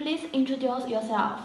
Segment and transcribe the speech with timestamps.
[0.00, 1.42] Please introduce yourself.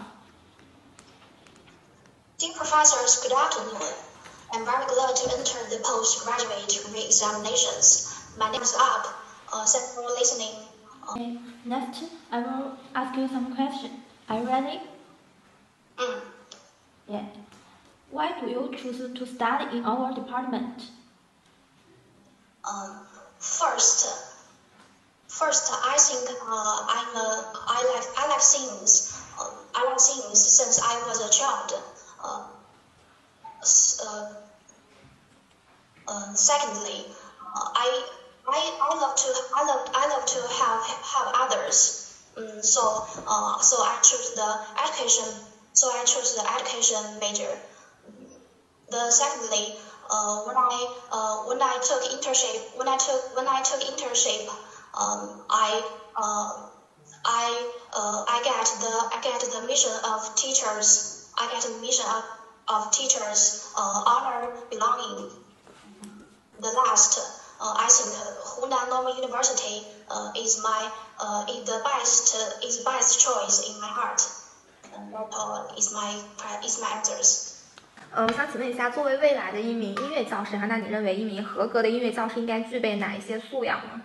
[2.38, 3.92] Dear professors, good afternoon.
[4.50, 8.18] I'm very glad to enter the postgraduate re-examinations.
[8.38, 9.04] My name is Up.
[9.52, 10.54] Uh, thanks for listening.
[11.10, 13.92] Okay, next, I will ask you some questions.
[14.30, 14.80] Are you ready?
[15.98, 16.20] Mm.
[17.10, 17.26] Yeah.
[18.10, 20.82] Why do you choose to study in our department?
[22.64, 23.00] Um,
[23.38, 24.35] first,
[25.38, 29.02] first, I think uh, I'm a, I like I like things.
[29.38, 31.72] Uh, I like things since I was a child.
[32.18, 32.40] Uh,
[33.98, 34.24] uh,
[36.08, 37.06] uh, secondly,
[37.40, 38.02] uh, I
[38.46, 41.92] I I love to I love I love to have have others.
[42.36, 45.40] Mm, so uh, so I choose the education.
[45.72, 47.58] So I choose the education major.
[48.88, 49.72] The secondly,
[50.10, 54.42] uh, when I uh, when I took internship when I took when I took internship,
[54.95, 55.81] um, I
[56.15, 56.69] uh,
[57.23, 57.45] I
[57.93, 61.29] uh, I get the I get the mission of teachers.
[61.37, 62.23] I get the mission of,
[62.67, 65.31] of teachers uh, honor belonging.
[66.59, 67.17] The last,
[67.59, 68.13] uh, I think
[68.45, 73.87] Hunan Normal University uh, is my uh, is the best is best choice in my
[73.87, 74.21] heart.
[74.93, 76.13] And that uh, is my
[76.63, 77.47] is my answers.
[78.13, 84.01] 呃，我想请问一下，作为未来的一名音乐教师哈，那你认为一名合格的音乐教师应该具备哪一些素养呢？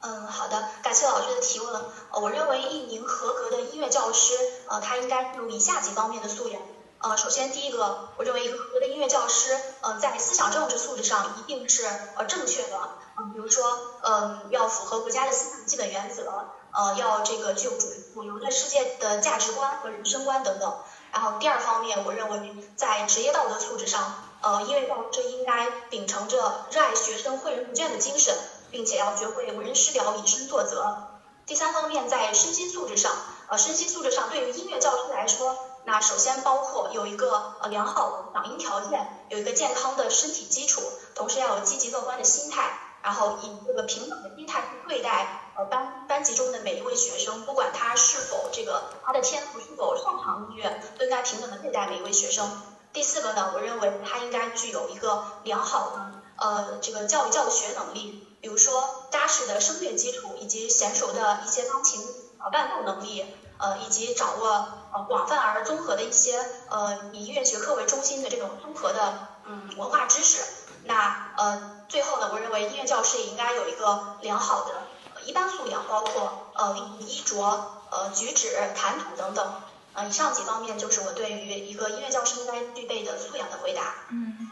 [0.00, 1.74] 嗯，好的，感谢老师的提问。
[2.10, 4.32] 呃，我认为一名合格的音乐教师，
[4.68, 6.62] 呃，他应该有以下几方面的素养。
[7.00, 11.84] 呃，首先第一个，我认为一个合格的音乐教师，呃，在思想政治素质上一定是
[12.16, 12.78] 呃正确的。
[13.18, 20.76] 嗯、比如说，嗯、要符合国家的思想基本原则，呃，要这个具有主主流的世界的价值观和人生观等等。
[21.10, 28.36] 然后第二方面，我认为在职业道德素质上，呃，音乐教师应该秉承着热爱学生、诲人不倦的精神，
[28.70, 31.08] 并且要学会为人师表、以身作则。
[31.46, 33.10] 第三方面，在身心素质上，
[33.48, 40.82] 呃，身心素质上对于音乐教师来说，那首先包括有一个呃良好的嗓音条件，有一个健康的身体基础，
[41.14, 52.60] 同时要有积极乐观的心态，然后以这个平等的心态去对待呃班班级中的每一位学生，不管他是否这个他的天赋是否擅长音乐，都应该平等的对待每一位学生。
[52.92, 62.00] 第四个呢，我认为他应该具有一个良好的呃这个教育教学能力，比如说扎实的声乐基础，以及娴熟的一些钢琴
[62.38, 63.24] 呃伴奏能力，
[63.58, 66.38] 呃以及掌握呃广泛而综合的一些
[66.68, 70.42] 呃以音乐学科为中心的这种综合的嗯文化知识。
[70.84, 74.74] 那呃最后呢，我认为音乐教师也应该有一个良好的
[75.14, 79.54] 呃一般素养，包括呃衣着、呃举止、谈吐等等。
[79.94, 83.94] 呃，以上几方面就是我对于一个音乐教师应该具备的素养的回答。
[84.10, 84.47] 嗯，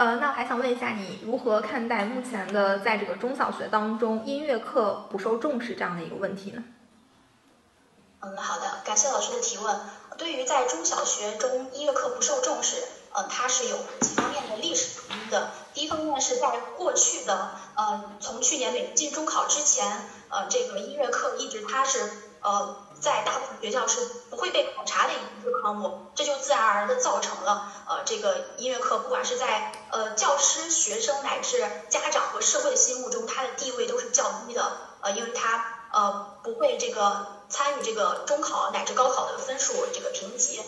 [0.00, 6.64] 呃，那我还想问一下，你如何看待目前的在这个中小学当中音乐课不受重视这样的一个问题呢？
[8.20, 9.78] 嗯，好的，感谢老师的提问。
[10.16, 15.50] 对于在中小学中音乐课不受重视，呃，它是有几方面的历史原因的。
[15.74, 19.86] 第一方面是在过去的呃，从去年美进中考之前，
[20.30, 40.60] 呃，这个音乐课一直它是呃在大部分学校是不会被考察的一个科目，这就自然而然的造成了呃这个音乐课不管是在呃教师、学生乃至家长和社会的心目中，它的地位都是较低的，呃，因为它呃不会这个参与这个中考乃至高考的分数这个评级。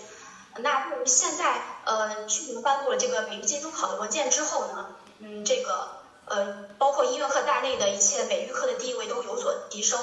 [0.57, 4.87] 那对于现在呃去年颁布了这个美育进中考的文件之后呢，
[5.19, 5.89] 嗯，这个
[6.27, 9.99] 呃包括音乐课在内的一切美育课的地位都有所提升，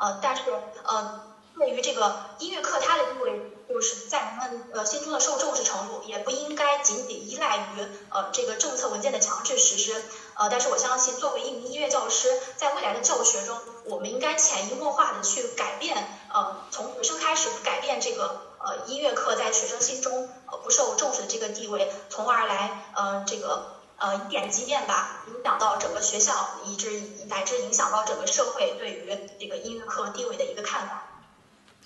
[0.00, 0.42] 呃，但是
[0.84, 1.31] 呃
[1.62, 10.02] 对于这个音乐课它的地位就是在人们呃心中的受重视程度，也不应该仅仅依赖于呃这个政策文件的强制实施，
[10.34, 15.96] 呃，但是我相信作为一名音乐教师，在未来的教学中，我们应该潜移默化的去改变
[16.32, 18.48] 呃从学生开始改变这个。
[18.64, 26.32] 呃，音乐课在学生心中呃不受重视的这个地位，从而来呃这个呃以点及面吧，影响到整个学校，
[26.64, 31.08] 以致乃至影响到整个社会对于这个音乐课地位的一个看法。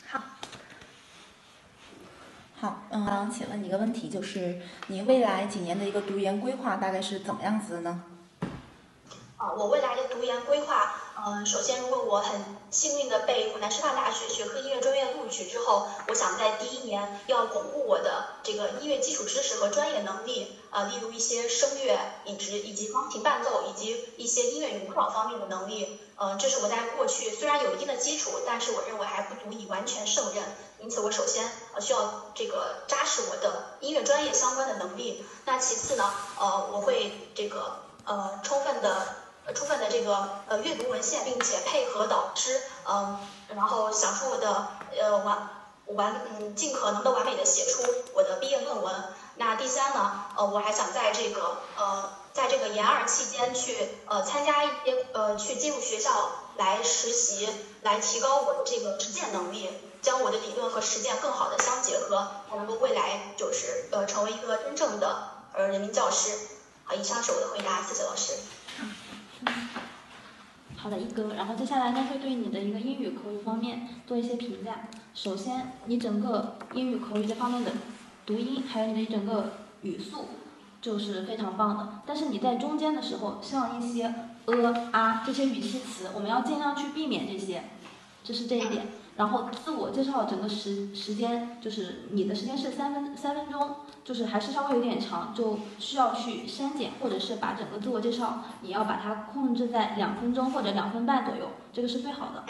[0.07, 0.21] 好，
[2.67, 4.59] 好，嗯，请问你一个问题，就是
[4.89, 8.03] 你未来几年的一个读研规划大概是怎么样子的呢？
[9.37, 30.43] 啊，我未来的读研规划，嗯、首先如果我很幸运的被湖南师范大学学科音乐专业录取之后，我想在第一年要巩固我的这个音乐基础知识和专业能力，啊、例如一些声乐，以及以及钢琴伴奏，以及一些音乐与舞蹈方面的能力，呃，这是我在过去虽然有一定的基础，但是我认为还不足以完全胜任，
[30.81, 36.11] 因此我首先呃需要这个扎实我的音乐专业相关的能力，那其次呢，
[36.41, 39.26] 呃，我会这个呃充分的。
[39.55, 43.19] 充分的这个呃阅读文献，并且配合导师，嗯，
[43.55, 45.49] 然后想出我的呃完
[45.87, 47.83] 完嗯尽可能的完美的写出
[48.15, 48.95] 我的毕业论文。
[49.37, 53.77] 那第三呢，呃，我还想在这个呃在这个研二期间去
[54.07, 57.49] 呃参加一些呃去进入学校来实习，
[57.83, 59.69] 来提高我的这个实践能力，
[60.01, 66.33] 将我的理论和实践更好的相结合，能够未来就是呃成为一个真正的呃人民教师。
[66.85, 68.33] 好，以上是我的回答，谢谢老师。
[70.77, 74.89] 好的，一哥，然后接下来呢，会对你的一个英语口语方面做一些评价。
[75.15, 77.73] 首先，你整个英语口语这方面的
[78.25, 80.27] 读音，还有你的整个语速，
[80.81, 82.03] 就是非常棒的。
[82.07, 87.65] 但是你在中间的时候，像一些呃啊这些语气词，我们要尽量去避免这些，
[88.23, 88.87] 这是这一点。
[89.17, 102.45] 然后自我介绍整个时时间，就是你的时间是三分三分钟，就是还是稍微有点长，就需要去删减，或者是把整个自我介绍你要把它控制在两分钟或者两分半左右，这个是最好的。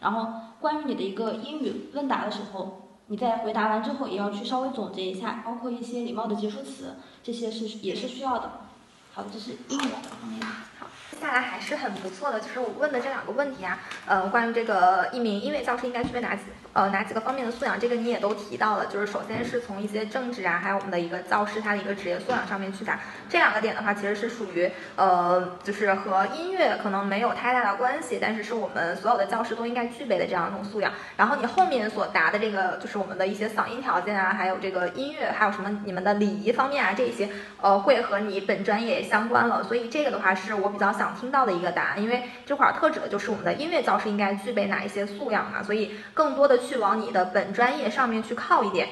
[0.00, 8.60] 然后关于你的一个英语问答的时候，你在回答完之后也要去稍微总结一下，包括一些礼貌的结束词，这些是也是需要的。
[9.12, 10.40] 好，这是英语方面。
[11.22, 16.42] 下来还是很不错的，就是我问的这两个问题啊，呃，关于这个一名音乐教师应该具备哪几
[16.72, 22.98] 呃哪几个方面的素养，这个你也都提到了，就是首先是从一些政治啊，还有我们的一个教师他的一个职业素养上面去答，
[23.28, 30.92] 这两个点的话，其实是属于呃，就是和音乐可能没有太大的关系，但是是我们所有的教师都应该具备的这样一种素养。
[31.16, 37.28] 然后你后面所答的这个，就是我们的一些嗓音条件啊，还有这个音乐，还有什么你们的礼仪方面啊，这些
[37.60, 39.62] 呃，会和你本专业相关了。
[39.62, 48.88] 所以这个的话是我比较想听到的一个答案，因为这块儿特指的就是我们的音乐教师应该具备哪一些素养嘛，所以更多的去往你的本专业上面去靠一点。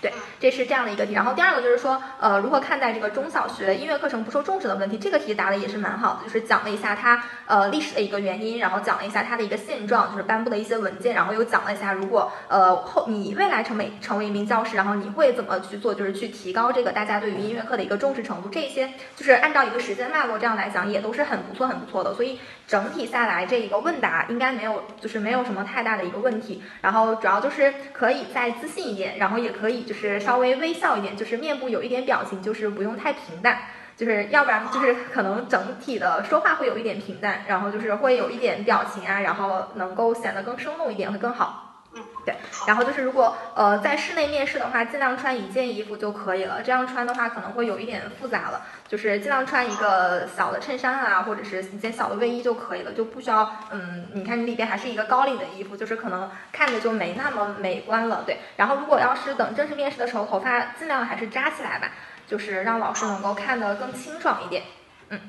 [0.00, 1.14] 对，这是这样的一个题。
[1.14, 4.98] 然后第二个就是说，呃，如何看待这个中小学音乐课程不受重视的问题？
[4.98, 18.50] 这个题答的也是蛮好的，就是讲了一下它呃历史的一个原因，然后讲了一下它的一个现状，就是颁布的一些文件，然后又讲了一下如果呃后你未来成为成为一名教师，然后你会怎么去做，就是去提高这个大家对于音乐课的一个重视程度。
[18.50, 22.12] 这些就是按照一个时间脉络这样来讲，也都是很不错很不错的。
[22.14, 26.62] 所以整体下来这一个问答应该没有就是没有什么太大的一个问题。
[26.80, 33.58] 然后主要就是可以再自信一点，然后也可以就是稍微微笑一点，就是面部有一点表情，就是不用太平淡，
[33.96, 41.75] 就是要不然就是可能整体的说话会有一点平淡，然后就是会有一点表情啊，然后能够显得更生动一点会更好。
[42.24, 42.34] 对。
[42.66, 58.24] 然后就是如果呃在室内面试的话，尽量穿一件衣服就可以了，这样穿的话可能会有一点复杂了，就是尽量穿一个小的衬衫啊，或者是一件小的卫衣就可以了，就不需要嗯，你看你里边还是一个高领的衣服，就是可能看着就没那么美观了。
[58.26, 58.38] 对。
[58.56, 61.92] 然后如果要是等正式面试的时候，头发尽量还是扎起来吧，
[62.26, 64.62] 就是让老师能够看得更清爽一点。
[65.08, 65.20] 嗯，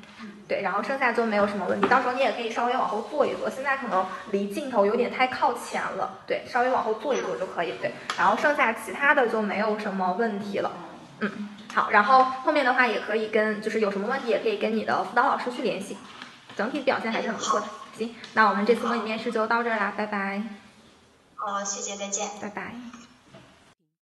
[0.48, 10.72] 对，然后剩下就没有什么问题，到时候你也可以稍微往后坐一坐，现在可能离镜头有点太靠前了，对，稍微往后坐一坐就可以，对，然后剩下其他的就没有什么问题了，
[11.20, 15.96] 嗯，好，然后后面的话也可以跟，就是有什么问题也可以跟你的辅导老师去联系，
[16.56, 20.42] 整体表现还是很不错的，行，那我们这次模拟面试就到这儿啦，拜拜，
[21.36, 23.07] 好，谢谢，再见，拜拜。